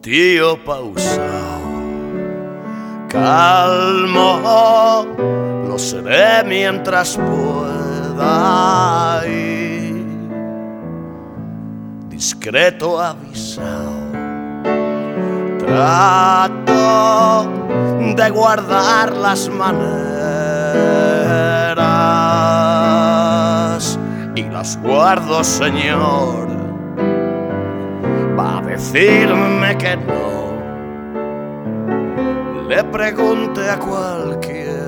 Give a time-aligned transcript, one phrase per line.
[0.00, 1.60] tío pausado,
[3.08, 5.06] calmo,
[5.68, 8.80] lo seré mientras pueda
[12.08, 13.92] discreto avisado,
[15.58, 17.50] trato
[18.16, 19.98] de guardar las maneras
[24.34, 26.49] y las guardo, Señor
[28.66, 30.30] decirme que no.
[32.68, 34.80] Le pregunte a cualquiera.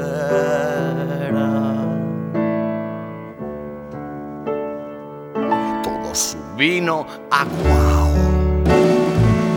[5.82, 8.12] Todo su vino aguao.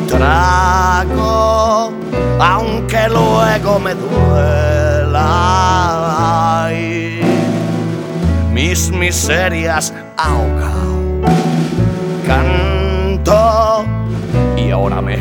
[0.07, 1.91] Trago,
[2.39, 5.25] aunque luego me duela.
[6.65, 7.21] Ay,
[8.51, 10.75] mis miserias ahogao.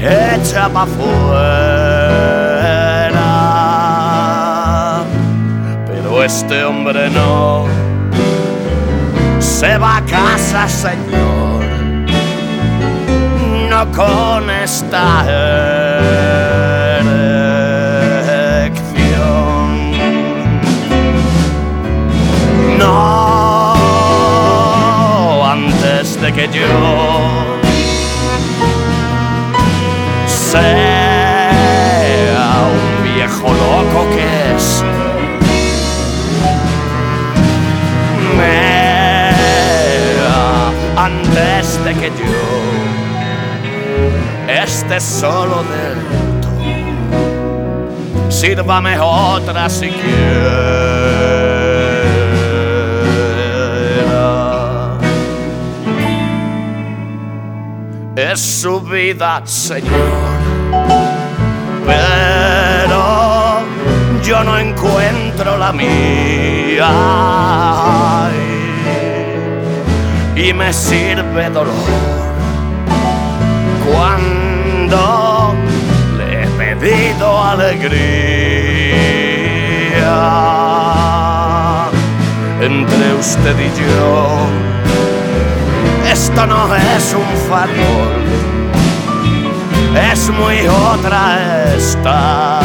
[0.05, 1.15] Echa pa' fuera.
[5.87, 7.67] Pero este hombre no
[9.39, 11.65] se va a casa, señor,
[13.71, 15.25] no con esta
[16.99, 18.05] erección.
[22.79, 23.75] No,
[25.47, 27.54] antes de que yo
[30.55, 34.25] sea un viejo loco que
[34.55, 34.67] es.
[38.37, 39.33] Mea,
[40.97, 42.35] antes de que yo
[44.63, 45.99] esté solo del
[46.41, 46.71] todo,
[48.31, 50.85] sírvame otra siquiera.
[58.17, 60.34] Es su vida, Señor
[64.45, 66.91] no encuentro la mía.
[70.37, 71.75] Y me sirve dolor
[73.87, 75.55] cuando
[76.19, 77.85] le he pedido alegría.
[82.61, 84.47] Entre usted y yo,
[86.11, 88.25] esto no es un farol
[89.97, 92.61] es muy otra esta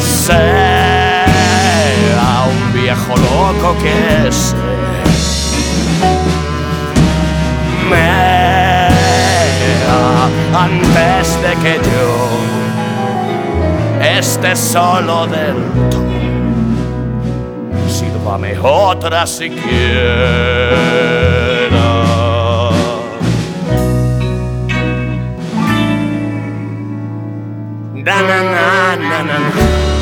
[0.00, 1.26] sea
[2.48, 4.54] un viejo loco que es.
[10.54, 12.10] antes de que yo
[14.18, 15.56] esté solo del
[15.90, 16.04] todo.
[17.88, 20.93] Sírvame otra siquiera.
[28.96, 29.93] na na na.